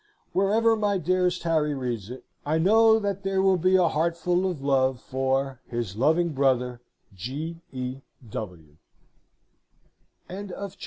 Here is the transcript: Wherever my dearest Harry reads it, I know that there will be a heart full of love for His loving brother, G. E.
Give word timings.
Wherever 0.33 0.75
my 0.75 0.97
dearest 0.97 1.43
Harry 1.43 1.75
reads 1.75 2.09
it, 2.09 2.23
I 2.43 2.57
know 2.57 2.97
that 2.97 3.21
there 3.21 3.39
will 3.39 3.55
be 3.57 3.75
a 3.75 3.87
heart 3.87 4.17
full 4.17 4.49
of 4.49 4.59
love 4.59 4.99
for 4.99 5.61
His 5.67 5.95
loving 5.95 6.29
brother, 6.29 6.81
G. 7.13 7.61
E. 7.71 7.99